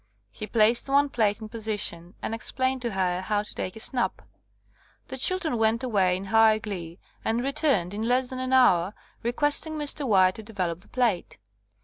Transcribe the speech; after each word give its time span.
He 0.31 0.47
placed 0.47 0.89
one 0.89 1.09
plate 1.09 1.41
in 1.41 1.49
position, 1.49 2.15
and 2.23 2.33
explained 2.33 2.81
to 2.81 2.93
her 2.93 3.21
how 3.21 3.43
to 3.43 3.53
take 3.53 3.75
a 3.75 3.79
*' 3.79 3.79
snap. 3.89 4.23
''The 5.09 5.17
children 5.19 5.59
went 5.59 5.83
away 5.83 6.17
in 6.17 6.25
high 6.25 6.57
glee 6.57 6.97
and 7.23 7.43
re 7.43 7.51
turned 7.51 7.93
in 7.93 8.07
less 8.07 8.29
than 8.29 8.39
an 8.39 8.51
hour, 8.51 8.95
requesting 9.21 9.73
Mr. 9.73 10.11
Wright 10.11 10.33
to 10.33 10.41
develop 10.41 10.79
the 10.79 10.87
plate. 10.87 11.37